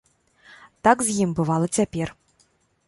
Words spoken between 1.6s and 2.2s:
цяпер.